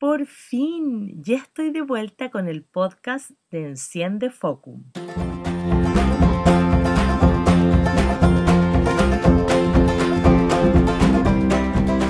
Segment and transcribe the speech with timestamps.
[0.00, 4.84] Por fin, ya estoy de vuelta con el podcast de Enciende Focum.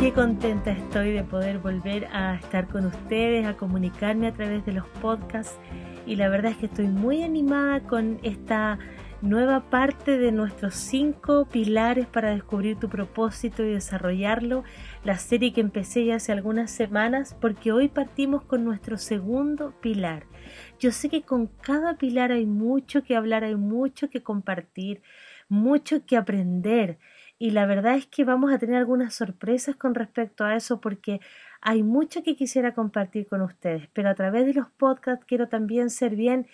[0.01, 4.75] Qué contenta estoy de poder volver a estar con ustedes, a comunicarme a través de
[4.75, 5.59] los podcasts
[6.07, 8.79] y la verdad es que estoy muy animada con esta
[9.23, 14.65] nueva parte de nuestros cinco pilares para descubrir tu propósito y desarrollarlo,
[15.05, 20.25] la serie que empecé ya hace algunas semanas, porque hoy partimos con nuestro segundo pilar.
[20.78, 25.02] Yo sé que con cada pilar hay mucho que hablar, hay mucho que compartir,
[25.48, 26.98] mucho que aprender.
[27.39, 31.20] Y la verdad es que vamos a tener algunas sorpresas con respecto a eso porque
[31.61, 35.91] hay mucho que quisiera compartir con ustedes, pero a través de los podcasts quiero también
[35.91, 36.47] ser bien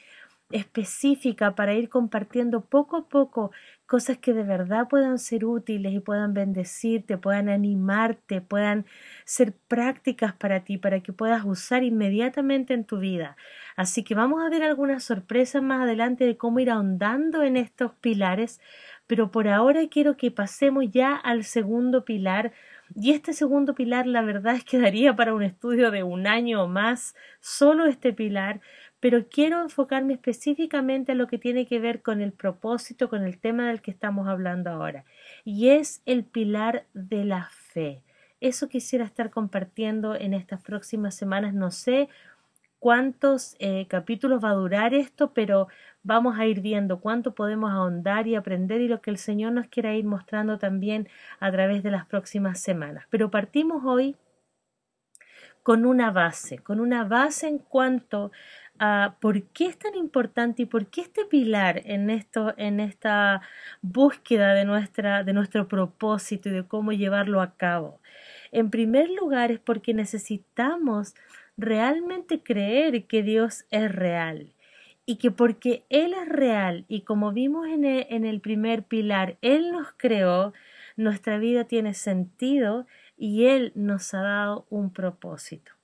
[0.50, 3.50] específica para ir compartiendo poco a poco
[3.87, 8.84] cosas que de verdad puedan ser útiles y puedan bendecirte, puedan animarte, puedan
[9.24, 13.37] ser prácticas para ti, para que puedas usar inmediatamente en tu vida.
[13.77, 17.93] Así que vamos a ver algunas sorpresas más adelante de cómo ir ahondando en estos
[17.95, 18.60] pilares,
[19.06, 22.52] pero por ahora quiero que pasemos ya al segundo pilar.
[22.95, 26.65] Y este segundo pilar, la verdad es que daría para un estudio de un año
[26.65, 28.60] o más, solo este pilar,
[29.01, 33.39] pero quiero enfocarme específicamente a lo que tiene que ver con el propósito, con el
[33.39, 35.05] tema del que estamos hablando ahora,
[35.45, 38.02] y es el pilar de la fe.
[38.41, 41.55] Eso quisiera estar compartiendo en estas próximas semanas.
[41.55, 42.09] No sé
[42.79, 45.69] cuántos eh, capítulos va a durar esto, pero
[46.02, 49.67] vamos a ir viendo cuánto podemos ahondar y aprender y lo que el Señor nos
[49.69, 51.09] quiera ir mostrando también
[51.41, 53.07] a través de las próximas semanas.
[53.11, 54.17] Pero partimos hoy
[55.63, 58.30] con una base, con una base en cuanto
[59.21, 63.43] por qué es tan importante y por qué este pilar en esto, en esta
[63.83, 68.00] búsqueda de nuestra, de nuestro propósito y de cómo llevarlo a cabo.
[68.53, 71.15] En primer lugar es porque necesitamos
[71.56, 74.53] realmente creer que Dios es real
[75.06, 79.71] y que porque Él es real y como vimos en en el primer pilar, Él
[79.73, 80.53] nos creó,
[80.97, 82.87] nuestra vida tiene sentido
[83.17, 85.75] y Él nos ha dado un propósito.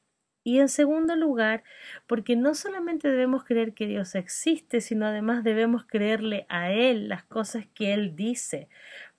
[0.44, 1.62] Y en segundo lugar,
[2.06, 7.25] porque no solamente debemos creer que Dios existe, sino además debemos creerle a Él las
[7.25, 8.69] cosas que Él dice.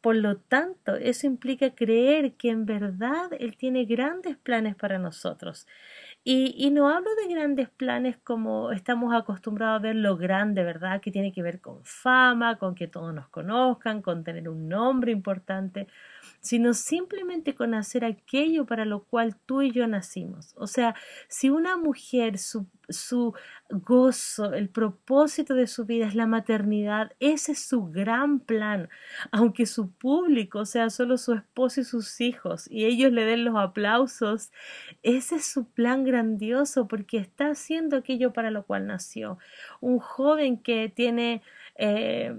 [0.02, 5.66] Por lo tanto, eso implica creer que en verdad Él tiene grandes planes para nosotros.
[6.26, 11.02] Y, no hablo de grandes planes como estamos acostumbrados a ver lo grande, ¿verdad?
[11.02, 15.12] Que tiene que ver con fama, con que todos nos conozcan, con tener un nombre
[15.12, 15.88] importante
[16.42, 20.54] sino simplemente con hacer aquello para lo cual tú y yo nacimos.
[20.58, 20.96] O sea,
[21.28, 23.34] si una mujer, su, su
[23.70, 28.90] gozo, el propósito de su vida es la maternidad, ese es su gran plan,
[29.32, 33.56] aunque su público sea solo su esposo y sus hijos y ellos le den los
[33.56, 34.52] aplausos,
[35.02, 39.38] ese es su plan grandioso porque está haciendo aquello para lo cual nació.
[39.82, 41.42] Un joven que tiene...
[41.76, 42.36] Eh,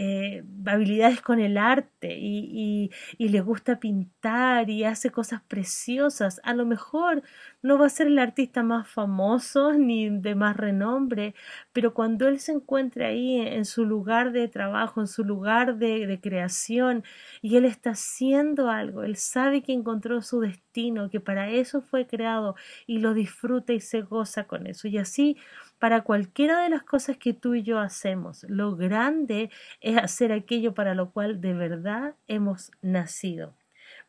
[0.00, 2.88] eh, habilidades con el arte y,
[3.18, 6.40] y, le gusta pintar y hace cosas preciosas.
[6.44, 7.24] A lo mejor
[7.62, 11.34] no va a ser el artista más famoso ni de más renombre,
[11.72, 16.20] pero cuando él se encuentre ahí en su lugar de trabajo, en su lugar de
[16.22, 17.02] creación,
[17.42, 22.06] y él está haciendo algo, él sabe que encontró su destino, que para eso fue
[22.06, 22.54] creado
[22.86, 24.86] y lo disfruta y se goza con eso.
[24.86, 25.36] Y así
[25.78, 28.44] para cualquiera de las cosas que tú y yo hacemos.
[28.48, 29.50] Lo grande
[29.80, 33.54] es hacer aquello para lo cual de verdad hemos nacido.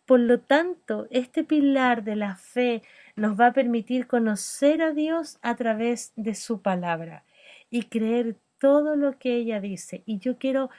[0.05, 2.81] Por lo tanto, este pilar de la fe
[3.15, 7.25] nos va a permitir conocer a Dios a través de su palabra
[7.69, 10.01] y creer todo lo que ella dice.
[10.07, 10.71] Y yo quiero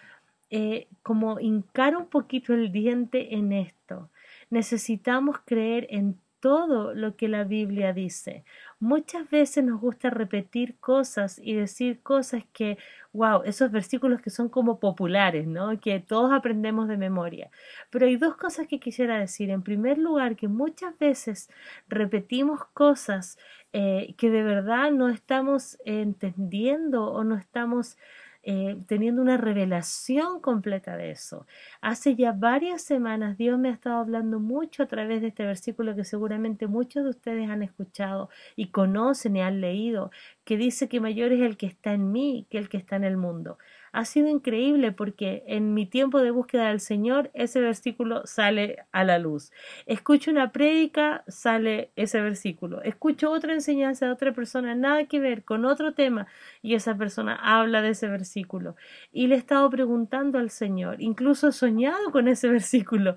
[0.51, 4.11] eh, como hincar un poquito el diente en esto.
[4.51, 8.45] Necesitamos creer en todo lo que la Biblia dice.
[8.79, 12.79] Muchas veces nos gusta repetir cosas y decir cosas que,
[13.13, 15.79] wow, esos versículos que son como populares, ¿no?
[15.81, 17.51] Que todos aprendemos de memoria.
[17.91, 19.51] Pero hay dos cosas que quisiera decir.
[19.51, 21.51] En primer lugar, que muchas veces
[21.89, 23.39] repetimos cosas
[23.73, 27.97] eh, que de verdad no estamos entendiendo o no estamos
[28.43, 31.47] eh, teniendo una revelación completa de eso.
[31.81, 35.95] Hace ya varias semanas Dios me ha estado hablando mucho a través de este versículo
[35.95, 40.11] que seguramente muchos de ustedes han escuchado y conocen y han leído,
[40.45, 43.05] que dice que mayor es el que está en mí que el que está en
[43.05, 43.59] el mundo
[43.93, 49.05] ha sido increíble porque en mi tiempo de búsqueda del Señor ese versículo sale a
[49.05, 49.53] la luz.
[49.87, 52.83] Escucho una prédica, sale ese versículo.
[52.83, 56.27] Escucho otra enseñanza de otra persona, nada que ver con otro tema,
[56.63, 58.77] y esa persona habla de ese versículo.
[59.13, 63.17] Y le he estado preguntando al Señor, incluso he soñado con ese versículo.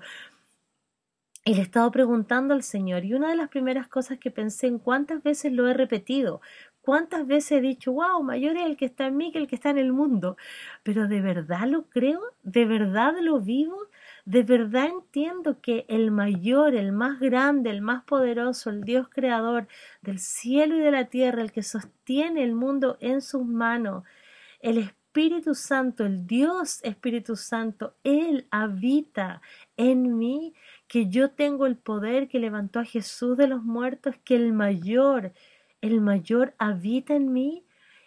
[1.46, 4.66] y le he estado preguntando al Señor, y una de las primeras cosas que pensé
[4.66, 6.40] en cuántas veces lo he repetido,
[6.84, 9.54] cuántas veces he dicho, wow, mayor es el que está en mí que el que
[9.54, 10.36] está en el mundo,
[10.82, 13.88] pero de verdad lo creo, de verdad lo vivo,
[14.26, 19.66] de verdad entiendo que el mayor, el más grande, el más poderoso, el Dios creador
[20.02, 24.04] del cielo y de la tierra, el que sostiene el mundo en sus manos,
[24.60, 29.40] el Espíritu Santo, el Dios Espíritu Santo, Él habita
[29.76, 30.54] en mí,
[30.88, 35.32] que yo tengo el poder que levantó a Jesús de los muertos, que el mayor,
[35.86, 37.64] el mayor habita en mí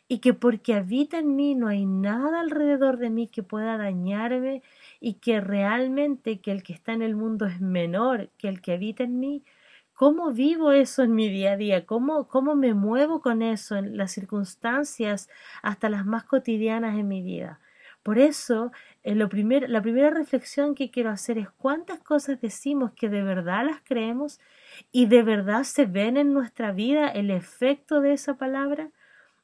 [0.08, 4.64] y que porque habita en mí no hay nada alrededor de mí que pueda dañarme
[5.00, 8.74] y que realmente que el que está en el mundo es menor que el que
[8.74, 9.44] habita en mí.
[9.94, 11.86] ¿Cómo vivo eso en mi día a día?
[11.86, 15.30] ¿Cómo, cómo me muevo con eso en las circunstancias
[15.62, 17.60] hasta las más cotidianas en mi vida?
[18.04, 18.72] Por eso,
[19.04, 19.28] eh, lo
[19.68, 24.40] la primera reflexión que quiero hacer es cuántas cosas decimos que de verdad las creemos
[24.92, 28.92] y de verdad se ven en nuestra vida el efecto de esa palabra.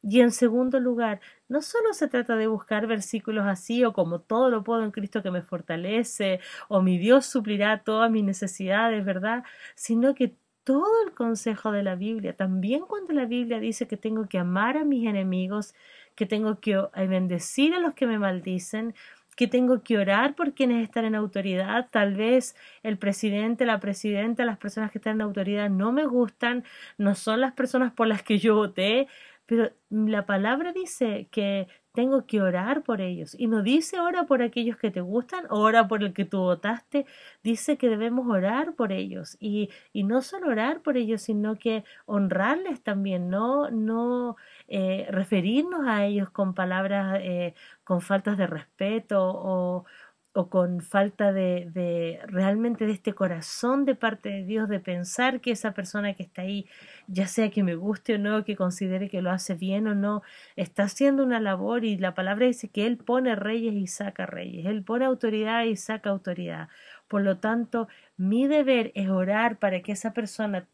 [0.06, 4.50] Y en segundo lugar, no solo se trata de buscar versículos así o como todo
[4.50, 9.45] lo puedo en Cristo que me fortalece o mi Dios suplirá todas mis necesidades, ¿verdad?
[9.75, 14.27] Sino que todo el consejo de la Biblia, también cuando la Biblia dice que tengo
[14.27, 15.74] que amar a mis enemigos,
[16.15, 18.94] que tengo que bendecir a los que me maldicen,
[19.35, 21.89] que tengo que orar por quienes están en autoridad.
[21.91, 26.63] Tal vez el presidente, la presidenta, las personas que están en autoridad no me gustan,
[26.97, 29.07] no son las personas por las que yo voté,
[29.45, 33.35] pero la palabra dice que tengo que orar por ellos.
[33.37, 37.05] Y no dice ora por aquellos que te gustan, ora por el que tú votaste.
[37.43, 39.37] Dice que debemos orar por ellos.
[39.39, 44.37] Y, y no solo orar por ellos, sino que honrarles también, no, no
[44.67, 47.53] eh, referirnos a ellos con palabras, eh,
[47.83, 49.85] con faltas de respeto o,
[50.33, 55.51] o con falta de, realmente de este corazón de parte de Dios de pensar que
[55.51, 56.68] esa persona que está ahí,
[57.07, 60.24] ya sea que me guste o no, que considere que lo hace bien o no,
[60.56, 64.65] está haciendo una labor y la palabra dice que Él pone reyes y saca reyes,
[64.65, 66.68] Él pone autoridad y saca autoridad.
[67.07, 67.88] Por lo tanto,
[68.18, 70.68] mi deber es orar para que esa persona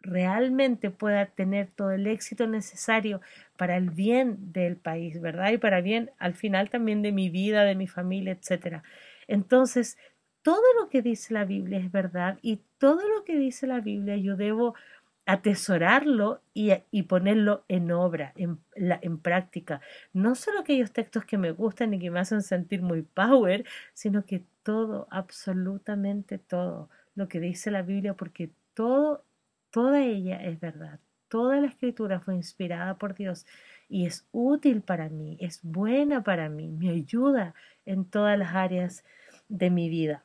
[0.00, 3.20] realmente pueda tener todo el éxito necesario
[3.56, 5.52] para el bien del país, ¿verdad?
[5.52, 8.82] Y para bien al final también de mi vida, de mi familia, etcétera.
[9.26, 9.98] Entonces,
[10.42, 14.16] todo lo que dice la Biblia es verdad y todo lo que dice la Biblia
[14.16, 14.74] yo debo
[15.26, 19.82] atesorarlo y, y ponerlo en obra, en, la, en práctica.
[20.14, 24.24] No solo aquellos textos que me gustan y que me hacen sentir muy power, sino
[24.24, 29.22] que todo, absolutamente todo lo que dice la Biblia, porque todo
[29.70, 31.00] Toda ella es verdad.
[31.28, 33.46] Toda la escritura fue inspirada por Dios
[33.88, 37.54] y es útil para mí, es buena para mí, me ayuda
[37.84, 39.04] en todas las áreas
[39.48, 40.24] de mi vida.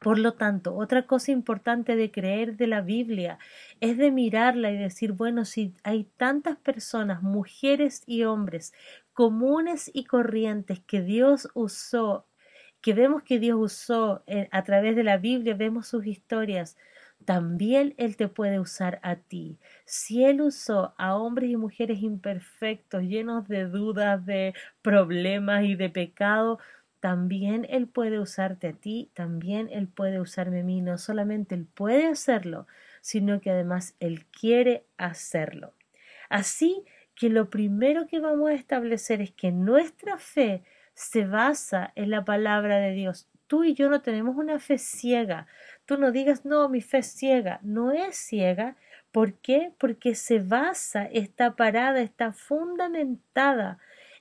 [0.00, 3.38] Por lo tanto, otra cosa importante de creer de la Biblia
[3.80, 8.74] es de mirarla y decir, bueno, si hay tantas personas, mujeres y hombres,
[9.14, 12.26] comunes y corrientes que Dios usó,
[12.82, 16.76] que vemos que Dios usó eh, a través de la Biblia, vemos sus historias,
[17.28, 19.58] también Él te puede usar a ti.
[19.84, 25.90] Si Él usó a hombres y mujeres imperfectos, llenos de dudas, de problemas y de
[25.90, 26.58] pecado,
[27.00, 30.80] también Él puede usarte a ti, también Él puede usarme a mí.
[30.80, 32.66] No solamente Él puede hacerlo,
[33.02, 35.74] sino que además Él quiere hacerlo.
[36.30, 36.82] Así
[37.14, 40.62] que lo primero que vamos a establecer es que nuestra fe
[40.94, 43.28] se basa en la palabra de Dios.
[43.48, 45.48] Tú y yo no tenemos una fe ciega,
[45.88, 47.60] Tú no digas, no, mi fe es ciega.
[47.62, 48.76] No es ciega.
[49.10, 49.72] ¿Por qué?
[49.78, 53.78] Porque se basa, está parada, está fundamentada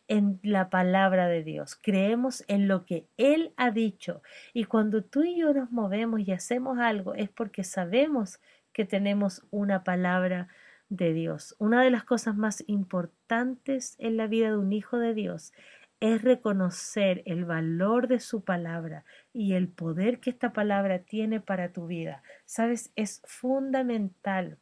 [0.08, 1.76] en la palabra de Dios.
[1.76, 4.22] Creemos en lo que Él ha dicho.
[4.54, 8.40] Y cuando tú y yo nos movemos y hacemos algo es porque sabemos
[8.72, 10.48] que tenemos una palabra
[10.88, 11.54] de Dios.
[11.60, 15.52] Una de las cosas más importantes en la vida de un hijo de Dios
[16.00, 21.74] es reconocer el valor de su palabra y el poder que esta palabra tiene para
[21.74, 22.22] tu vida.
[22.46, 24.60] Sabes, es fundamental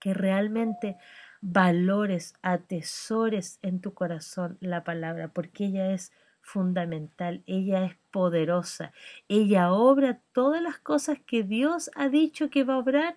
[0.00, 0.96] que realmente
[1.40, 8.92] valores, atesores en tu corazón la palabra, porque ella es fundamental, ella es poderosa,
[9.28, 13.16] ella obra todas las cosas que Dios ha dicho que va a obrar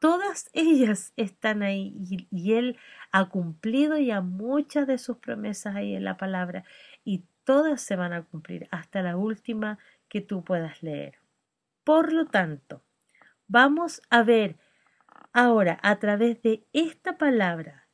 [0.00, 1.94] todas ellas están ahí
[2.30, 2.76] y, Él
[3.16, 6.64] ha cumplido ya muchas de sus promesas ahí en la palabra
[7.02, 9.78] y todas se van a cumplir hasta la última
[10.10, 11.14] que tú puedas leer.
[11.82, 12.82] Por lo tanto,
[13.48, 14.56] vamos a ver
[15.32, 17.86] ahora a través de esta palabra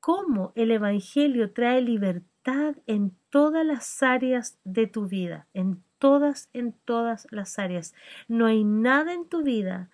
[0.00, 6.72] cómo el Evangelio trae libertad en todas las áreas de tu vida, en todas, en
[6.84, 7.94] todas las áreas.
[8.26, 9.90] No hay nada en tu vida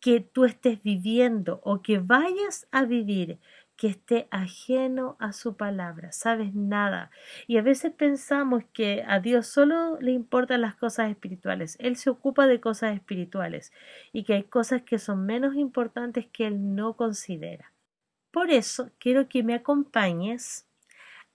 [0.00, 3.38] que tú estés viviendo o que vayas a vivir
[3.78, 7.10] que esté ajeno a su palabra, sabes nada.
[7.46, 12.10] Y a veces pensamos que a Dios solo le importan las cosas espirituales, Él se
[12.10, 13.72] ocupa de cosas espirituales
[14.12, 17.72] y que hay cosas que son menos importantes que Él no considera.
[18.32, 20.66] Por eso quiero que me acompañes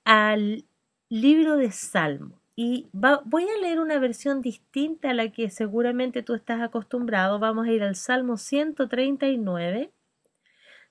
[0.04, 0.66] al
[1.10, 2.42] libro de Salmo.
[2.56, 7.40] Y voy a leer una versión distinta a la que seguramente tú estás acostumbrado.
[7.40, 9.92] Vamos a ir al Salmo 139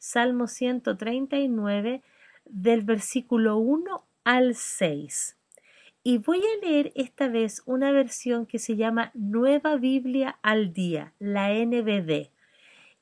[0.03, 2.03] Salmo 139
[2.45, 5.39] del versículo 1 al 6.
[6.03, 11.13] Y voy a leer esta vez una versión que se llama Nueva Biblia al Día,
[11.21, 12.31] la NBD.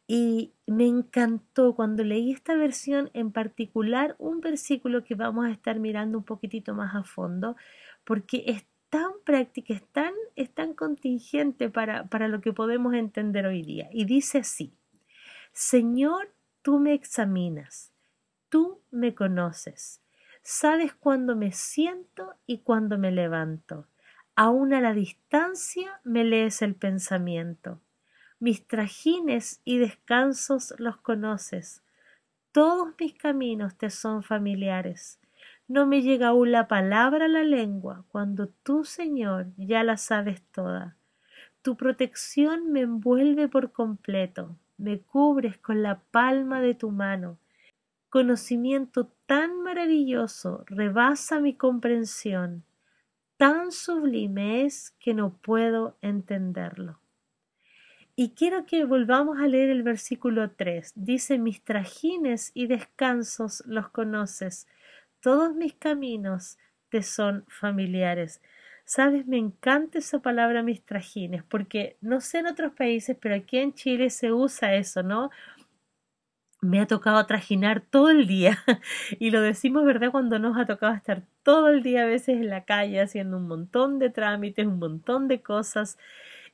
[0.07, 5.80] Y me encantó cuando leí esta versión, en particular un versículo que vamos a estar
[5.80, 7.57] mirando un poquitito más a fondo,
[8.04, 13.47] porque es tan práctica, es tan, es tan contingente para, para lo que podemos entender
[13.47, 13.88] hoy día.
[13.90, 14.75] Y dice así,
[15.52, 16.28] Señor,
[16.62, 17.90] Tú me examinas,
[18.50, 20.02] tú me conoces,
[20.42, 23.86] sabes cuándo me siento y cuándo me levanto.
[24.36, 27.80] Aún a la distancia me lees el pensamiento.
[28.40, 31.82] Mis trajines y descansos los conoces.
[32.52, 35.18] Todos mis caminos te son familiares.
[35.66, 40.42] No me llega aún la palabra a la lengua cuando tú, Señor, ya la sabes
[40.52, 40.98] toda.
[41.62, 47.38] Tu protección me envuelve por completo me cubres con la palma de tu mano.
[48.08, 52.64] Conocimiento tan maravilloso rebasa mi comprensión,
[53.37, 56.99] tan sublime es que no puedo entenderlo.
[58.16, 60.92] Y quiero que volvamos a leer el versículo 3.
[60.94, 64.66] Dice, mis trajines y descansos los conoces,
[65.20, 66.58] todos mis caminos
[66.90, 68.42] te son familiares.
[68.92, 73.59] Sabes, me encanta esa palabra mis trajines, porque no sé en otros países, pero aquí
[73.59, 75.30] en Chile se usa eso, ¿no?
[76.61, 78.59] Me ha tocado trajinar todo el día
[79.20, 80.11] y lo decimos, ¿verdad?
[80.11, 83.47] Cuando nos ha tocado estar todo el día a veces en la calle haciendo un
[83.47, 85.97] montón de trámites, un montón de cosas.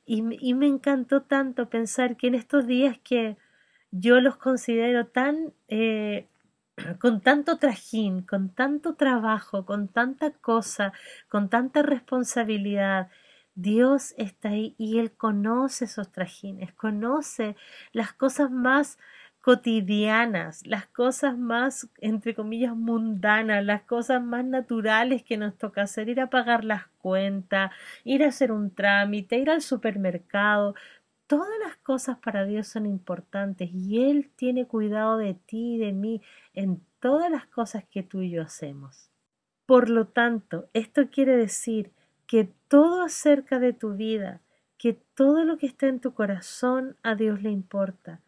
[0.05, 3.35] Y, y me encantó tanto pensar que en estos días que
[3.89, 6.27] yo los considero tan eh,
[6.99, 10.93] con tanto trajín, con tanto trabajo, con tanta cosa,
[11.27, 13.09] con tanta responsabilidad,
[13.55, 17.55] Dios está ahí y Él conoce esos trajines, conoce
[17.91, 18.99] las cosas más
[19.41, 26.09] cotidianas, las cosas más, entre comillas, mundanas, las cosas más naturales que nos toca hacer,
[26.09, 27.71] ir a pagar las cuentas,
[28.03, 30.75] ir a hacer un trámite, ir al supermercado,
[31.27, 35.91] todas las cosas para Dios son importantes y Él tiene cuidado de ti y de
[35.91, 36.21] mí
[36.53, 39.11] en todas las cosas que tú y yo hacemos.
[39.65, 41.91] Por lo tanto, esto quiere decir
[42.25, 44.41] que todo acerca de tu vida,
[44.77, 48.21] que todo lo que está en tu corazón a Dios le importa,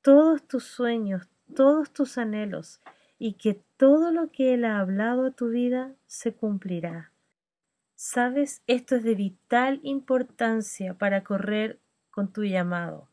[0.00, 2.80] todos tus sueños, todos tus anhelos,
[3.18, 7.12] y que todo lo que Él ha hablado a tu vida se cumplirá.
[7.94, 11.78] Sabes, esto es de vital importancia para correr
[12.12, 13.08] con tu llamado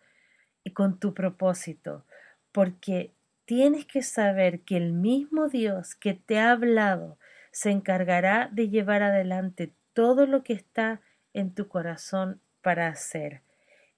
[0.63, 2.05] y con tu propósito,
[2.51, 3.15] porque
[3.45, 7.17] tienes que saber que el mismo Dios que te ha hablado
[7.51, 11.01] se encargará de llevar adelante todo lo que está
[11.33, 13.41] en tu corazón para hacer.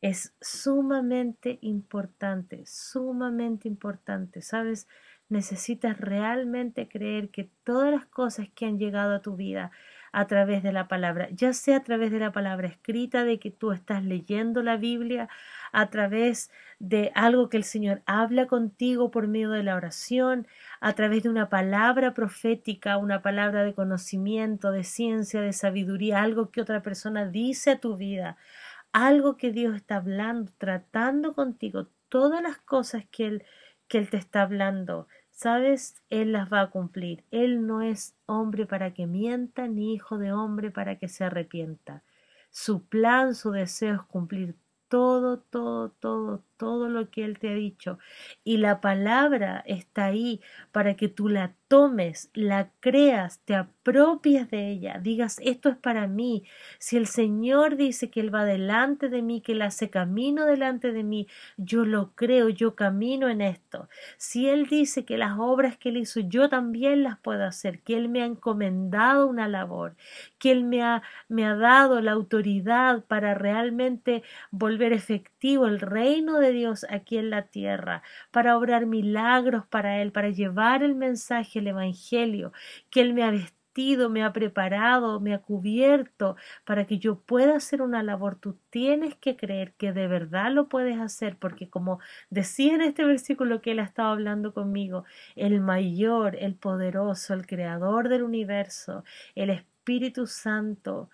[0.01, 4.41] Es sumamente importante, sumamente importante.
[4.41, 4.87] ¿Sabes?
[5.29, 9.71] Necesitas realmente creer que todas las cosas que han llegado a tu vida
[10.11, 13.51] a través de la palabra, ya sea a través de la palabra escrita, de que
[13.51, 15.29] tú estás leyendo la Biblia,
[15.71, 20.47] a través de algo que el Señor habla contigo por medio de la oración,
[20.81, 26.51] a través de una palabra profética, una palabra de conocimiento, de ciencia, de sabiduría, algo
[26.51, 28.37] que otra persona dice a tu vida,
[28.91, 33.45] algo que Dios está hablando, tratando contigo, todas las cosas que Él,
[33.87, 35.07] que Él te está hablando,
[35.41, 37.23] sabes, Él las va a cumplir.
[37.31, 42.03] Él no es hombre para que mienta, ni hijo de hombre para que se arrepienta.
[42.51, 44.55] Su plan, su deseo es cumplir
[44.87, 47.97] todo, todo, todo, todo lo que Él te ha dicho.
[48.43, 50.41] Y la palabra está ahí
[50.71, 56.05] para que tú la tomes, la creas, te apropies de ella, digas, esto es para
[56.05, 56.43] mí.
[56.79, 60.91] Si el Señor dice que Él va delante de mí, que Él hace camino delante
[60.91, 63.87] de mí, yo lo creo, yo camino en esto.
[64.17, 67.95] Si Él dice que las obras que Él hizo, yo también las puedo hacer, que
[67.95, 69.95] Él me ha encomendado una labor,
[70.37, 76.39] que Él me ha, me ha dado la autoridad para realmente volver efectivo el reino
[76.39, 81.59] de Dios aquí en la tierra, para obrar milagros para Él, para llevar el mensaje,
[81.59, 82.51] el Evangelio,
[82.89, 83.61] que Él me ha vestido
[84.09, 88.35] me ha preparado, me ha cubierto para que yo pueda hacer una labor.
[88.35, 93.05] Tú tienes que creer que de verdad lo puedes hacer, porque como decía en este
[93.05, 95.05] versículo que él ha estado hablando conmigo,
[95.35, 99.03] el mayor, el poderoso, el creador del universo,
[99.35, 101.09] el Espíritu Santo,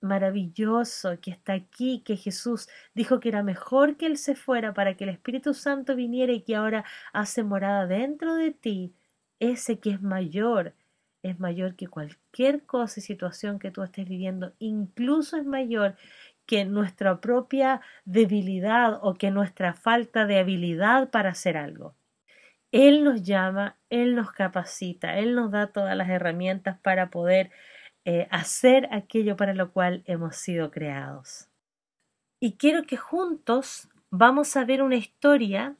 [0.00, 4.96] maravilloso que está aquí, que Jesús dijo que era mejor que Él se fuera para
[4.96, 8.94] que el Espíritu Santo viniera y que ahora hace morada dentro de ti,
[9.38, 10.74] ese que es mayor,
[11.22, 15.96] es mayor que cualquier cosa y situación que tú estés viviendo, incluso es mayor
[16.46, 21.94] que nuestra propia debilidad o que nuestra falta de habilidad para hacer algo.
[22.72, 27.50] Él nos llama, Él nos capacita, Él nos da todas las herramientas para poder
[28.04, 31.48] eh, hacer aquello para lo cual hemos sido creados.
[32.40, 35.76] Y quiero que juntos vamos a ver una historia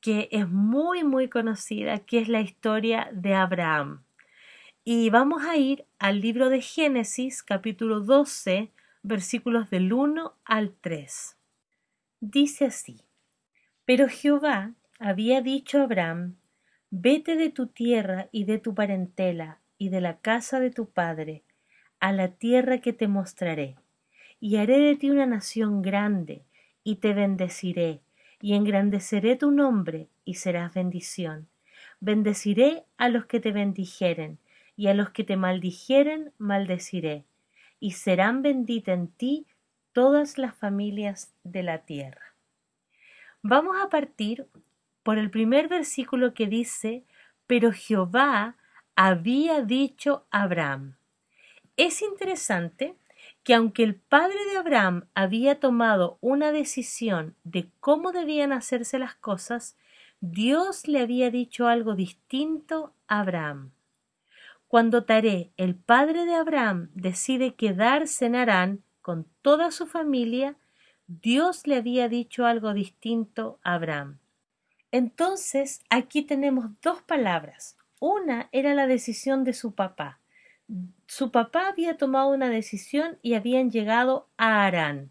[0.00, 4.04] que es muy, muy conocida, que es la historia de Abraham.
[4.84, 11.36] Y vamos a ir al libro de Génesis, capítulo 12, versículos del 1 al 3.
[12.20, 13.02] Dice así,
[13.84, 16.36] Pero Jehová había dicho a Abraham,
[16.90, 21.42] Vete de tu tierra y de tu parentela y de la casa de tu padre,
[22.00, 23.76] a la tierra que te mostraré,
[24.38, 26.44] y haré de ti una nación grande,
[26.84, 28.02] y te bendeciré,
[28.42, 31.48] y engrandeceré tu nombre, y serás bendición.
[31.98, 34.38] Bendeciré a los que te bendijeren,
[34.76, 37.24] y a los que te maldijeren maldeciré,
[37.80, 39.46] y serán benditas en ti
[39.94, 42.34] todas las familias de la tierra.
[43.40, 44.46] Vamos a partir
[45.02, 47.02] por el primer versículo que dice,
[47.46, 48.56] pero Jehová
[49.02, 50.96] había dicho Abraham.
[51.78, 52.96] Es interesante
[53.42, 59.14] que aunque el padre de Abraham había tomado una decisión de cómo debían hacerse las
[59.14, 59.78] cosas,
[60.20, 63.70] Dios le había dicho algo distinto a Abraham.
[64.68, 70.56] Cuando Taré, el padre de Abraham, decide quedarse en Harán con toda su familia,
[71.06, 74.18] Dios le había dicho algo distinto a Abraham.
[74.92, 77.79] Entonces, aquí tenemos dos palabras.
[78.00, 80.18] Una era la decisión de su papá.
[81.06, 85.10] Su papá había tomado una decisión y habían llegado a Arán.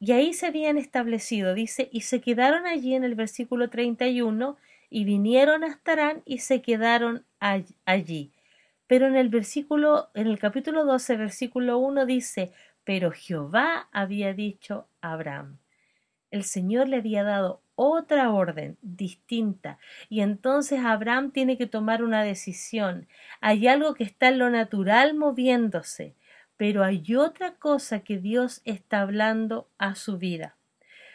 [0.00, 4.56] Y ahí se habían establecido, dice, y se quedaron allí en el versículo 31
[4.90, 8.32] y vinieron hasta Arán y se quedaron allí.
[8.88, 14.88] Pero en el versículo, en el capítulo 12, versículo 1 dice, pero Jehová había dicho
[15.00, 15.58] a Abraham.
[16.30, 19.78] El Señor le había dado otra orden distinta.
[20.08, 23.08] Y entonces Abraham tiene que tomar una decisión.
[23.40, 26.14] Hay algo que está en lo natural moviéndose,
[26.56, 30.56] pero hay otra cosa que Dios está hablando a su vida.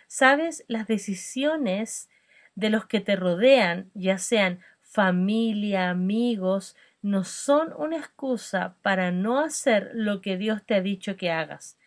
[0.07, 2.09] Sabes, las decisiones
[2.55, 9.39] de los que te rodean, ya sean familia, amigos, no son una excusa para no
[9.39, 11.78] hacer lo que Dios te ha dicho que hagas.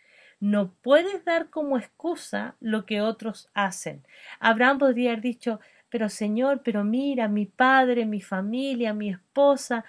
[0.42, 4.05] No puedes dar como excusa lo que otros hacen.
[4.40, 9.85] Abraham podría haber dicho, pero Señor, pero mira, mi padre, mi familia, mi esposa,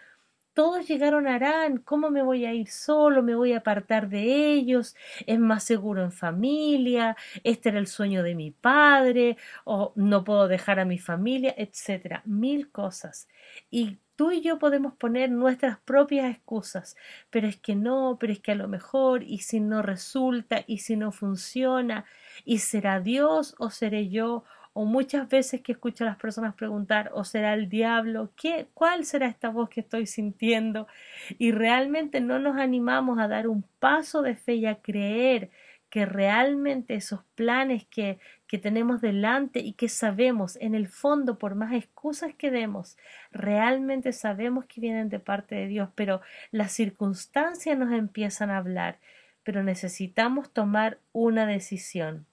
[0.53, 3.23] todos llegaron a Arán, ¿cómo me voy a ir solo?
[3.23, 4.95] ¿Me voy a apartar de ellos?
[5.25, 7.17] ¿Es más seguro en familia?
[7.43, 9.37] ¿Este era el sueño de mi padre?
[9.65, 11.55] ¿O no puedo dejar a mi familia?
[11.57, 12.21] etcétera.
[12.25, 13.27] Mil cosas.
[13.71, 16.95] Y Tú y yo podemos poner nuestras propias excusas,
[17.31, 20.79] pero es que no, pero es que a lo mejor, y si no resulta, y
[20.79, 22.05] si no funciona,
[22.45, 27.11] y será Dios o seré yo, o muchas veces que escucho a las personas preguntar,
[27.13, 30.87] o será el diablo, ¿qué, cuál será esta voz que estoy sintiendo?
[31.37, 35.51] Y realmente no nos animamos a dar un paso de fe y a creer
[35.89, 38.17] que realmente esos planes que,
[38.53, 42.99] que tenemos delante y que sabemos en el fondo, por más excusas que demos,
[43.31, 48.99] realmente sabemos que vienen de parte de Dios, pero las circunstancias nos empiezan a hablar,
[49.41, 52.27] pero necesitamos tomar una decisión.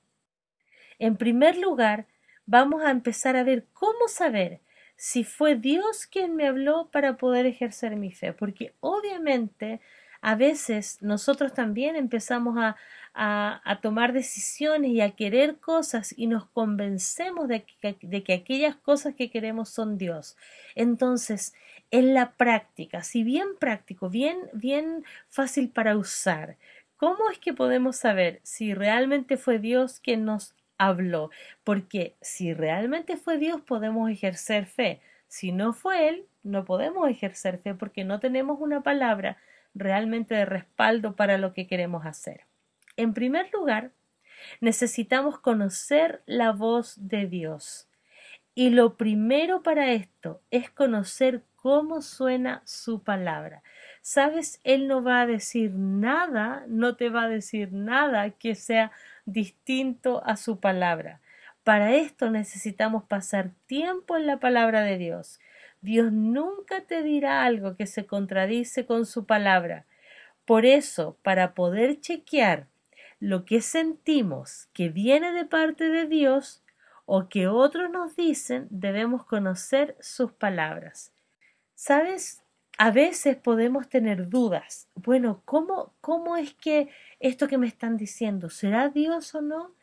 [0.99, 2.05] En primer lugar,
[2.45, 4.61] vamos a empezar a ver cómo saber
[4.97, 9.81] si fue Dios quien me habló para poder ejercer mi fe, porque obviamente
[10.21, 12.77] a veces nosotros también empezamos a,
[13.15, 18.77] a, tomar decisiones y a querer cosas y nos convencemos de que, de que aquellas
[18.77, 20.37] cosas que queremos son Dios.
[20.75, 21.55] Entonces,
[21.91, 26.57] en la práctica, si bien práctico, bien, bien fácil para usar,
[26.97, 31.31] ¿cómo es que podemos saber si realmente fue Dios quien nos habló?
[31.65, 35.01] Porque si realmente fue Dios, podemos ejercer fe.
[35.27, 39.37] Si no fue Él, no podemos ejercer fe porque no tenemos una palabra
[39.75, 42.47] realmente de respaldo para lo que queremos hacer.
[42.97, 43.93] En primer lugar,
[44.61, 47.89] necesitamos conocer la voz de Dios.
[48.55, 53.63] Y lo primero para esto es conocer cómo suena su palabra.
[54.03, 58.93] sabes, Él no va a decir nada, no te va a decir nada que sea
[59.27, 61.21] distinto a su palabra.
[61.65, 65.39] Para esto necesitamos pasar tiempo en la palabra de Dios.
[65.81, 69.87] Dios nunca te dirá algo que se contradice con su palabra.
[70.45, 72.67] Por eso, para poder chequear
[73.19, 76.63] lo que sentimos que viene de parte de Dios
[77.07, 81.13] o que otros nos dicen, debemos conocer sus palabras.
[81.75, 82.43] ¿Sabes?
[82.79, 84.89] A veces podemos tener dudas.
[84.95, 86.89] Bueno, ¿cómo, cómo es que
[87.19, 89.75] esto que me están diciendo, ¿será Dios o no?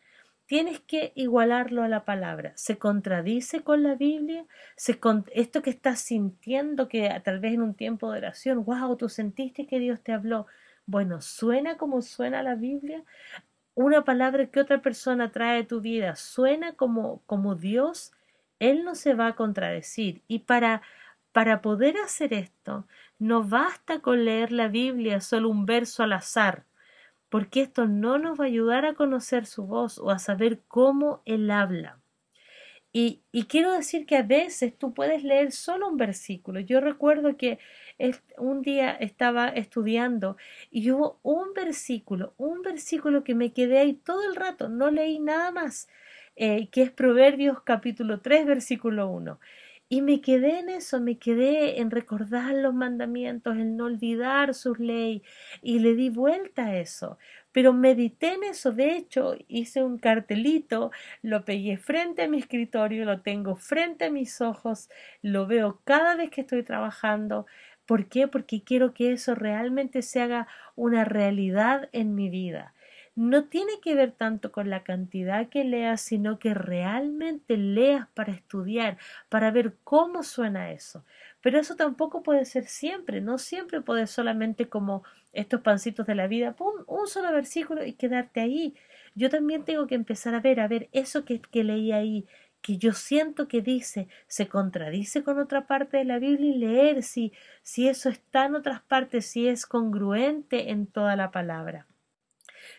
[0.48, 2.54] Tienes que igualarlo a la palabra.
[2.56, 4.46] ¿Se contradice con la Biblia?
[4.78, 4.98] ¿Se
[5.34, 9.68] esto que estás sintiendo, que tal vez en un tiempo de oración, wow, tú sentiste
[9.68, 10.48] que Dios te habló,
[10.86, 13.04] bueno, ¿suena como suena la Biblia?
[13.76, 18.14] Una palabra que otra persona trae a tu vida, ¿suena como, como Dios?
[18.60, 20.24] Él no se va a contradecir.
[20.30, 20.82] Y para,
[21.34, 22.88] para poder hacer esto,
[23.20, 26.64] no basta con leer la Biblia solo un verso al azar,
[27.30, 31.22] porque esto no nos va a ayudar a conocer su voz o a saber cómo
[31.26, 32.00] Él habla.
[32.94, 36.62] Y, y, quiero decir que a veces tú puedes leer solo un versículo.
[36.62, 37.60] Yo recuerdo que
[38.38, 40.38] un día estaba estudiando
[40.72, 45.20] y hubo un versículo, un versículo que me quedé ahí todo el rato, no leí
[45.20, 45.90] nada más,
[46.36, 49.40] eh, que es Proverbios capítulo 3, versículo 1.
[49.90, 54.80] Y me quedé en eso, me quedé en recordar los mandamientos, en no olvidar sus
[54.80, 55.22] leyes,
[55.62, 57.18] y le di vuelta a eso.
[57.54, 63.06] Pero medité en eso, de hecho, hice un cartelito, lo pegué frente a mi escritorio,
[63.06, 64.90] lo tengo frente a mis ojos,
[65.22, 67.46] lo veo cada vez que estoy trabajando,
[67.88, 68.28] ¿Por qué?
[68.28, 72.74] Porque quiero que eso realmente se haga una realidad en mi vida.
[73.18, 78.32] No tiene que ver tanto con la cantidad que leas, sino que realmente leas para
[78.32, 81.04] estudiar, para ver cómo suena eso.
[81.42, 85.04] Pero eso tampoco puede ser siempre, no siempre puede solamente como
[85.34, 88.76] estos pancitos de la vida, pum, un solo versículo y quedarte ahí.
[89.16, 92.28] Yo también tengo que empezar a ver, a ver, eso que, que leí ahí,
[92.62, 97.02] que yo siento que dice se contradice con otra parte de la Biblia y leer
[97.02, 101.88] si, si eso está en otras partes, si es congruente en toda la palabra.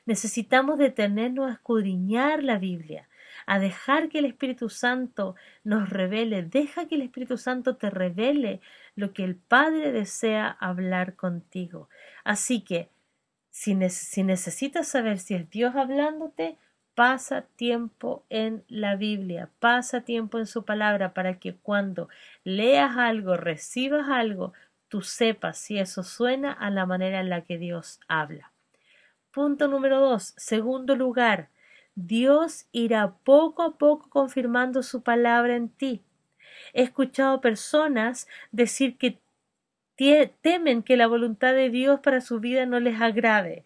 [0.07, 3.09] Necesitamos detenernos a escudriñar la Biblia,
[3.47, 8.61] a dejar que el Espíritu Santo nos revele, deja que el Espíritu Santo te revele
[8.95, 11.89] lo que el Padre desea hablar contigo.
[12.25, 12.91] Así que,
[13.51, 16.59] si, si necesitas saber si es Dios hablándote,
[16.99, 22.09] Pasa tiempo en la Biblia, pasa tiempo en su palabra para que cuando
[22.43, 24.53] leas algo, recibas algo,
[24.89, 28.51] tú sepas si eso suena a la manera en la que Dios habla.
[29.33, 30.35] Punto número dos.
[30.37, 31.51] Segundo lugar,
[31.95, 36.03] Dios irá poco a poco confirmando su palabra en ti.
[36.73, 39.19] He escuchado personas decir que
[40.41, 43.65] temen que la voluntad de Dios para su vida no les agrade.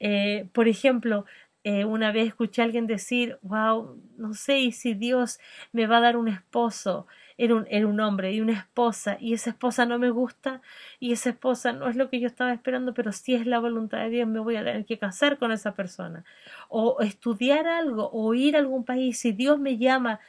[0.00, 1.26] Eh, por ejemplo,
[1.62, 5.38] eh, una vez escuché a alguien decir, wow, no sé si Dios
[5.72, 9.34] me va a dar un esposo era un, era un hombre y una esposa y
[9.34, 10.62] esa esposa no me gusta
[11.00, 13.98] y esa esposa no es lo que yo estaba esperando, pero si es la voluntad
[13.98, 16.24] de Dios me voy a tener que casar con esa persona
[16.68, 20.20] o estudiar algo o ir a algún país, si Dios me llama,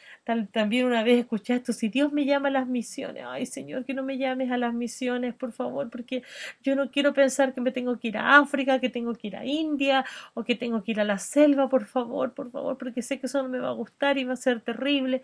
[0.52, 3.94] también una vez escuché esto, si Dios me llama a las misiones, ay Señor, que
[3.94, 6.24] no me llames a las misiones, por favor, porque
[6.64, 9.36] yo no quiero pensar que me tengo que ir a África, que tengo que ir
[9.36, 13.02] a India o que tengo que ir a la selva, por favor, por favor, porque
[13.02, 15.24] sé que eso no me va a gustar y va a ser terrible.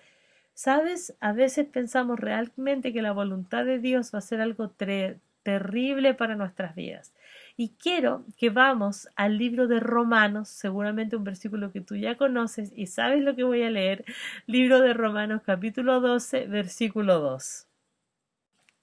[0.63, 1.15] ¿Sabes?
[1.21, 6.35] A veces pensamos realmente que la voluntad de Dios va a ser algo terrible para
[6.35, 7.15] nuestras vidas.
[7.57, 12.73] Y quiero que vamos al libro de Romanos, seguramente un versículo que tú ya conoces
[12.75, 14.05] y sabes lo que voy a leer,
[14.45, 17.65] libro de Romanos capítulo 12, versículo 2.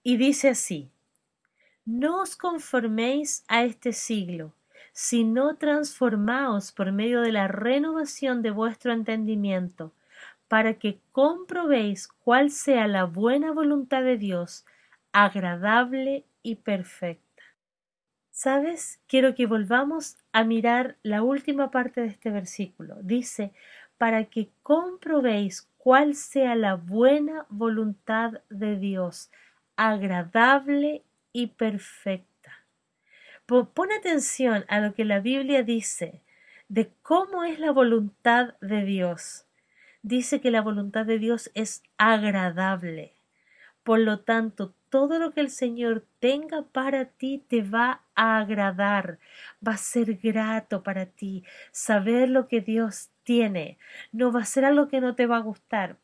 [0.03, 0.91] Y dice así,
[1.85, 4.53] no os conforméis a este siglo,
[4.93, 9.93] sino transformaos por medio de la renovación de vuestro entendimiento
[10.49, 14.65] para que comprobéis cuál sea la buena voluntad de Dios,
[15.13, 17.25] agradable y perfecta.
[18.31, 19.01] ¿Sabes?
[19.07, 22.97] Quiero que volvamos a mirar la última parte de este versículo.
[23.03, 23.53] Dice,
[23.99, 29.31] para que comprobéis cuál sea la buena voluntad de Dios,
[29.77, 32.29] agradable y perfecta.
[33.47, 36.23] Pon atención a lo que la Biblia dice
[36.69, 39.48] de cómo es la voluntad de Dios
[40.09, 43.14] dice que la voluntad de Dios es agradable.
[43.83, 49.18] Por lo tanto, todo lo que el Señor tenga para ti te va a agradar,
[49.66, 51.44] va a ser grato para ti.
[51.71, 53.79] Saber lo que Dios tiene
[54.11, 55.99] no va a ser algo que no te va a gustar.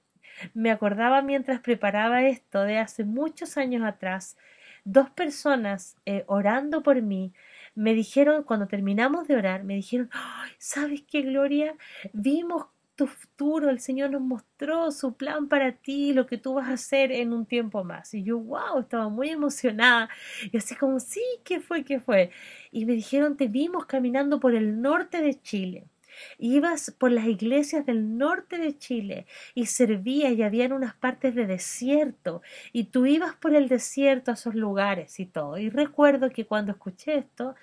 [0.52, 4.36] Me acordaba mientras preparaba esto de hace muchos años atrás
[4.84, 7.32] dos personas eh, orando por mí
[7.74, 10.10] me dijeron, cuando terminamos de orar, me dijeron,
[10.58, 11.74] ¿sabes qué, Gloria?
[12.12, 16.68] Vimos tu futuro, el Señor nos mostró su plan para ti, lo que tú vas
[16.68, 18.14] a hacer en un tiempo más.
[18.14, 20.08] Y yo, wow, estaba muy emocionada.
[20.52, 21.84] Y así como, sí, ¿qué fue?
[21.84, 22.30] ¿Qué fue?
[22.70, 25.88] Y me dijeron, te vimos caminando por el norte de Chile.
[26.38, 31.46] Ibas por las iglesias del norte de Chile y servías y habían unas partes de
[31.46, 35.58] desierto y tú ibas por el desierto a esos lugares y todo.
[35.58, 37.56] Y recuerdo que cuando escuché esto,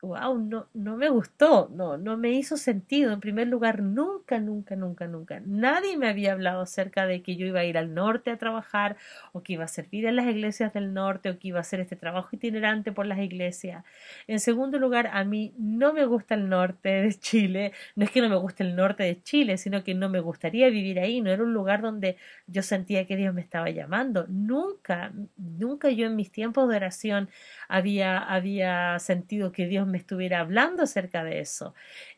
[0.00, 3.12] wow, no, no me gustó, no, no me hizo sentido.
[3.12, 7.46] En primer lugar, nunca, nunca, nunca, nunca, nadie me había hablado acerca de que yo
[7.46, 8.96] iba a ir al norte a trabajar
[9.32, 11.80] o que iba a servir en las iglesias del norte o que iba a hacer
[11.80, 13.84] este trabajo itinerante por las iglesias.
[14.28, 18.20] En segundo lugar, a mí no me gusta el norte de Chile, no es que
[18.20, 21.30] no me guste el norte de Chile, sino que no me gustaría vivir ahí, no
[21.30, 24.26] era un lugar donde yo sentía que Dios me estaba llamando.
[24.28, 27.28] Nunca, nunca yo en mis tiempos de oración
[27.68, 31.74] había, había sentido que Dios me estuviera hablando acerca de eso.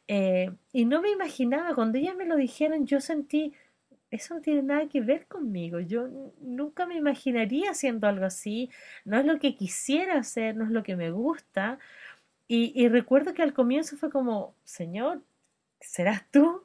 [0.08, 3.52] Eh, y no me imaginaba, cuando ellas me lo dijeron, yo sentí,
[4.10, 6.08] eso no tiene nada que ver conmigo, yo
[6.40, 8.70] nunca me imaginaría haciendo algo así,
[9.04, 11.78] no es lo que quisiera hacer, no es lo que me gusta.
[12.48, 15.22] Y, recuerdo que al comienzo fue como, Señor,
[15.80, 16.64] ¿serás tú?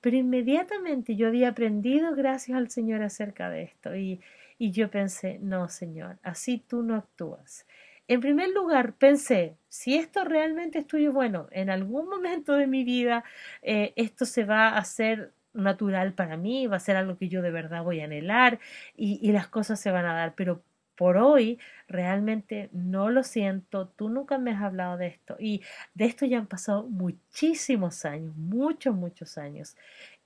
[0.00, 4.20] Pero inmediatamente yo había aprendido gracias al Señor acerca de esto y
[4.58, 7.66] yo pensé, no, Señor, así tú no actúas.
[8.10, 12.82] En primer lugar, pensé, si esto realmente es tuyo, bueno, en algún momento de mi
[12.82, 13.22] vida
[13.62, 17.40] eh, esto se va a hacer natural para mí, va a ser algo que yo
[17.40, 18.58] de verdad voy a anhelar
[18.96, 20.64] y, las cosas se van a dar, pero
[20.96, 25.62] por hoy realmente no lo siento, tú nunca me has hablado de esto y
[25.94, 29.76] de esto ya han pasado muchísimos años, muchos, muchos años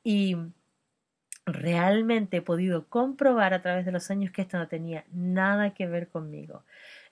[0.02, 0.38] y
[1.44, 5.86] realmente he podido comprobar a través de los años que esto no tenía nada que
[5.86, 6.64] ver conmigo.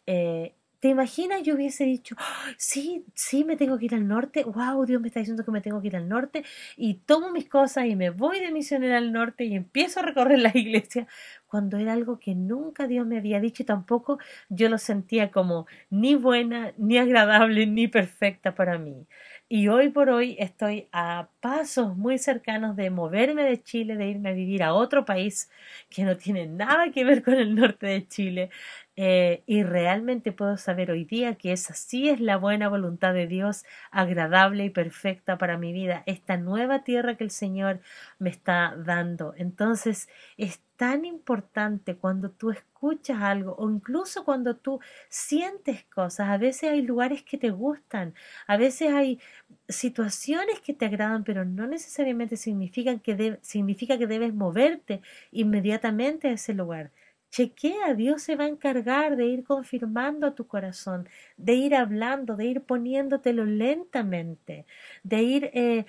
[0.06, 2.16] Eh, ¿Te imaginas yo hubiese dicho,
[2.56, 5.60] sí, sí, me tengo que ir al norte, wow, Dios me está diciendo que me
[5.60, 6.42] tengo que ir al norte
[6.76, 10.40] y tomo mis cosas y me voy de misionera al norte y empiezo a recorrer
[10.40, 11.06] la iglesia,
[11.46, 14.18] cuando era algo que nunca Dios me había dicho y tampoco
[14.48, 19.06] yo lo sentía como ni buena, ni agradable, ni perfecta para mí.
[19.48, 24.30] Y hoy por hoy estoy a pasos muy cercanos de moverme de Chile, de irme
[24.30, 25.50] a vivir a otro país
[25.90, 28.48] que no tiene nada que ver con el norte de Chile,
[28.96, 33.26] eh, y realmente puedo saber hoy día que esa sí es la buena voluntad de
[33.26, 37.80] Dios, agradable y perfecta para mi vida, esta nueva tierra que el Señor
[38.18, 39.34] me está dando.
[39.36, 46.28] Entonces es tan importante cuando tú escuchas algo o incluso cuando tú sientes cosas.
[46.28, 48.14] A veces hay lugares que te gustan,
[48.46, 49.20] a veces hay
[49.68, 55.00] situaciones que te agradan, pero no necesariamente significan que significa que debes moverte
[55.30, 56.90] inmediatamente a ese lugar
[57.32, 62.36] Chequea, Dios se va a encargar de ir confirmando a tu corazón, de ir hablando,
[62.36, 64.66] de ir poniéndotelo lentamente,
[65.02, 65.86] de ir eh,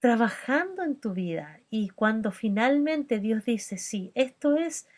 [0.00, 1.60] trabajando en tu vida.
[1.70, 4.88] Y cuando finalmente Dios dice, sí, esto es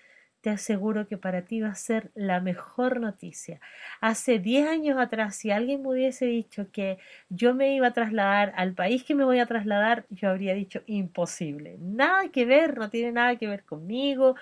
[0.41, 3.61] te aseguro que para ti va a ser la mejor noticia.
[4.03, 6.99] Hace 10 años atrás, si alguien me hubiese dicho que
[7.31, 10.83] yo me iba a trasladar al país que me voy a trasladar, yo habría dicho
[10.87, 11.79] imposible.
[11.81, 14.37] Nada que ver, no tiene nada que ver conmigo.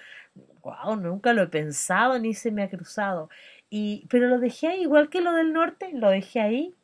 [0.62, 3.28] Wow, nunca lo he pensado ni se me ha cruzado.
[3.70, 6.74] Y, pero lo dejé ahí, igual que lo del norte, lo dejé ahí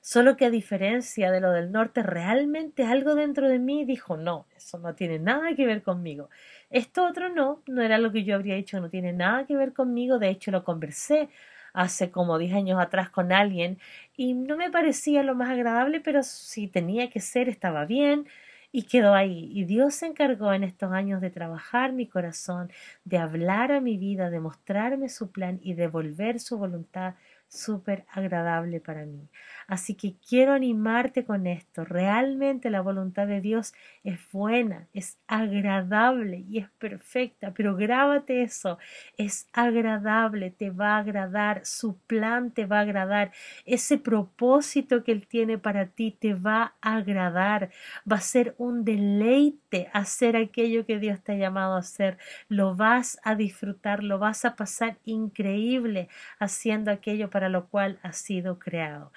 [0.00, 4.46] Solo que a diferencia de lo del norte, realmente algo dentro de mí dijo, no,
[4.56, 6.30] eso no tiene nada que ver conmigo.
[6.70, 9.72] Esto otro no, no era lo que yo habría dicho, no tiene nada que ver
[9.72, 10.18] conmigo.
[10.18, 11.28] De hecho, lo conversé
[11.72, 13.78] hace como 10 años atrás con alguien
[14.16, 18.26] y no me parecía lo más agradable, pero si tenía que ser, estaba bien
[18.72, 19.50] y quedó ahí.
[19.52, 22.70] Y Dios se encargó en estos años de trabajar mi corazón,
[23.04, 27.14] de hablar a mi vida, de mostrarme su plan y de volver su voluntad
[27.48, 29.28] súper agradable para mí.
[29.68, 31.84] Así que quiero animarte con esto.
[31.84, 37.52] Realmente la voluntad de Dios es buena, es agradable y es perfecta.
[37.52, 38.78] Pero grábate eso.
[39.18, 41.66] Es agradable, te va a agradar.
[41.66, 43.30] Su plan te va a agradar.
[43.66, 47.68] Ese propósito que Él tiene para ti te va a agradar.
[48.10, 52.16] Va a ser un deleite hacer aquello que Dios te ha llamado a hacer.
[52.48, 58.16] Lo vas a disfrutar, lo vas a pasar increíble haciendo aquello para lo cual has
[58.16, 59.12] sido creado.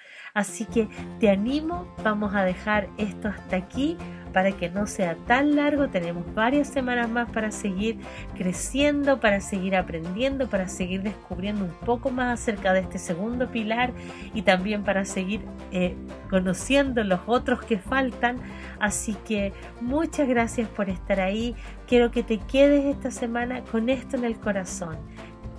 [0.72, 0.88] Que
[1.20, 3.96] te animo, vamos a dejar esto hasta aquí
[4.32, 5.88] para que no sea tan largo.
[5.88, 7.98] Tenemos varias semanas más para seguir
[8.34, 13.92] creciendo, para seguir aprendiendo, para seguir descubriendo un poco más acerca de este segundo pilar
[14.32, 15.94] y también para seguir eh,
[16.30, 18.36] conociendo los otros que faltan.
[18.80, 21.54] Así que muchas gracias por estar ahí.
[21.86, 24.96] Quiero que te quedes esta semana con esto en el corazón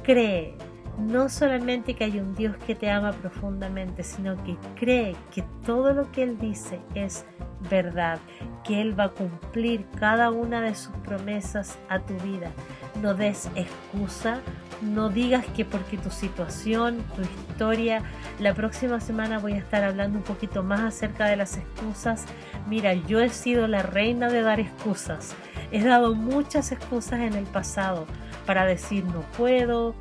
[0.04, 0.56] cree
[0.98, 5.94] no solamente que hay un Dios que te ama profundamente, sino que cree que todo
[5.94, 7.26] lo que Él dice es
[7.70, 8.20] verdad,
[8.64, 12.52] que Él va a cumplir cada una de sus promesas a tu vida.
[13.02, 14.40] No des excusa,
[14.82, 18.04] no digas que porque tu situación, tu historia,
[18.40, 22.26] la próxima semana voy a estar hablando un poquito más acerca de las excusas.
[22.68, 25.36] Mira, yo he sido la reina de dar excusas.
[25.72, 28.06] He dado muchas excusas en el pasado
[28.46, 29.96] para decir no puedo,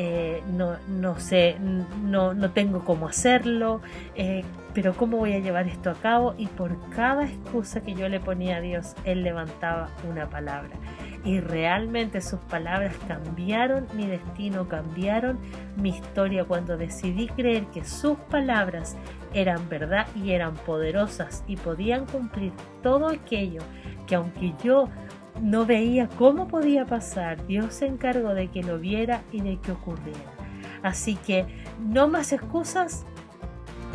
[0.00, 3.82] eh, no, no, sé, no, no, tengo cómo hacerlo,
[4.14, 6.36] eh, pero cómo voy a llevar esto a cabo.
[6.38, 10.70] Y por cada excusa que yo le ponía a Dios, Él levantaba una palabra.
[11.24, 15.40] Y realmente sus palabras cambiaron mi destino, cambiaron
[15.76, 18.96] mi historia cuando decidí creer que sus palabras
[19.34, 22.52] eran verdad y eran poderosas y podían cumplir
[22.84, 23.62] todo aquello
[24.06, 24.88] que aunque yo
[25.40, 27.46] no veía cómo podía pasar.
[27.46, 30.32] Dios se encargó de que lo viera y de que ocurriera.
[30.82, 31.46] Así que
[31.80, 33.04] no más excusas,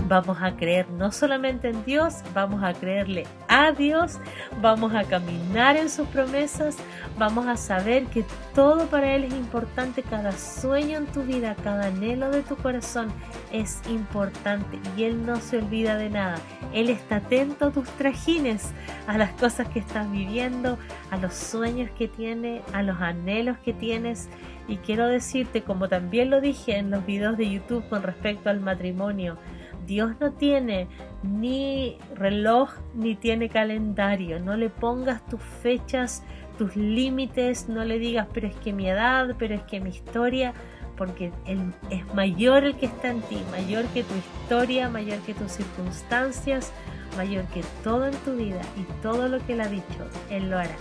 [0.07, 4.19] vamos a creer no solamente en Dios, vamos a creerle a Dios,
[4.61, 6.77] vamos a caminar en sus promesas,
[7.17, 11.87] vamos a saber que todo para Él es importante, cada sueño en tu vida, cada
[11.87, 13.11] anhelo de tu corazón
[13.51, 16.35] es importante y Él no se olvida de nada.
[16.73, 18.71] Él está atento a tus trajines,
[19.07, 20.77] a las cosas que estás viviendo,
[21.11, 24.29] a los sueños que tiene, a los anhelos que tienes.
[24.67, 28.61] Y quiero decirte, como también lo dije en los videos de YouTube con respecto al
[28.61, 29.37] matrimonio,
[29.85, 30.87] Dios no tiene
[31.23, 34.39] ni reloj ni tiene calendario.
[34.39, 36.23] No le pongas tus fechas,
[36.57, 40.53] tus límites, no le digas, pero es que mi edad, pero es que mi historia,
[40.97, 45.33] porque él es mayor el que está en ti, mayor que tu historia, mayor que
[45.33, 46.71] tus circunstancias,
[47.17, 50.59] mayor que todo en tu vida y todo lo que Él ha dicho, Él lo
[50.59, 50.75] hará.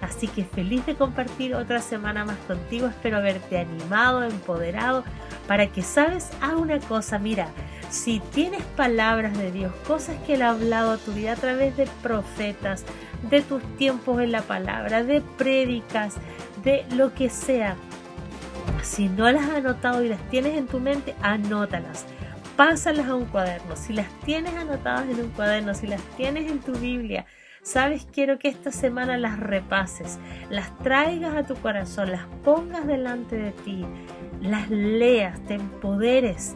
[0.00, 2.86] Así que feliz de compartir otra semana más contigo.
[2.88, 5.02] Espero haberte animado, empoderado,
[5.48, 7.48] para que sabes, a una cosa, mira,
[7.90, 11.76] si tienes palabras de Dios, cosas que Él ha hablado a tu vida a través
[11.76, 12.84] de profetas,
[13.30, 16.14] de tus tiempos en la palabra, de prédicas,
[16.62, 17.76] de lo que sea,
[18.82, 22.04] si no las has anotado y las tienes en tu mente, anótalas.
[22.56, 23.76] Pásalas a un cuaderno.
[23.76, 27.26] Si las tienes anotadas en un cuaderno, si las tienes en tu Biblia,
[27.62, 30.18] sabes, quiero que esta semana las repases,
[30.50, 33.84] las traigas a tu corazón, las pongas delante de ti,
[34.40, 36.54] las leas, te empoderes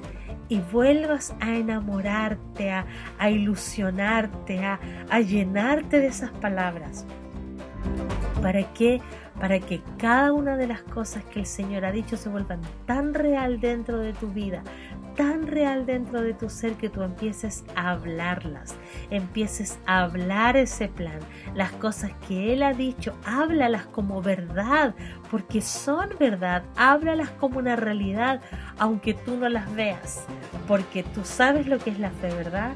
[0.48, 4.80] y vuelvas a enamorarte, a, ilusionarte, a,
[5.10, 7.06] a llenarte de esas palabras.
[8.42, 9.00] ¿Para qué?
[9.38, 13.14] Para que cada una de las cosas que el Señor ha dicho se vuelvan tan
[13.14, 14.62] real dentro de tu vida,
[15.18, 18.76] tan real dentro de tu ser que tú empieces a hablarlas,
[19.10, 21.18] empieces a hablar ese plan,
[21.56, 24.94] las cosas que Él ha dicho, háblalas como verdad,
[25.28, 28.40] porque son verdad, háblalas como una realidad,
[28.78, 30.24] aunque tú no las veas,
[30.68, 32.74] porque tú sabes lo que es la fe, ¿verdad?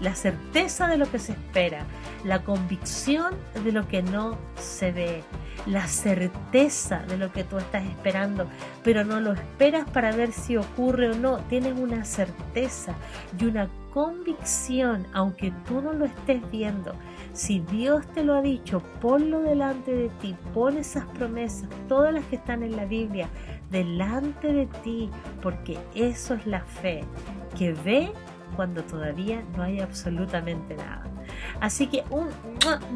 [0.00, 1.84] La certeza de lo que se espera,
[2.24, 3.34] la convicción
[3.64, 5.22] de lo que no se ve
[5.66, 8.46] la certeza de lo que tú estás esperando,
[8.82, 11.38] pero no lo esperas para ver si ocurre o no.
[11.48, 12.94] Tienes una certeza
[13.38, 16.94] y una convicción, aunque tú no lo estés viendo.
[17.32, 22.24] Si Dios te lo ha dicho, ponlo delante de ti, pon esas promesas, todas las
[22.24, 23.28] que están en la Biblia,
[23.70, 25.10] delante de ti,
[25.42, 27.04] porque eso es la fe,
[27.56, 28.12] que ve
[28.50, 31.04] cuando todavía no hay absolutamente nada.
[31.60, 32.28] Así que un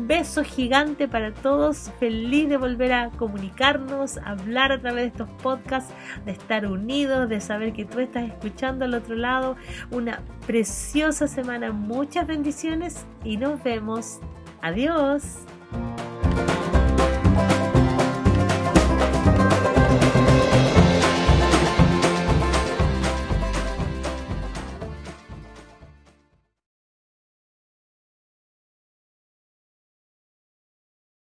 [0.06, 5.92] beso gigante para todos, feliz de volver a comunicarnos, hablar a través de estos podcasts,
[6.24, 9.56] de estar unidos, de saber que tú estás escuchando al otro lado.
[9.90, 14.20] Una preciosa semana, muchas bendiciones y nos vemos.
[14.62, 15.38] Adiós.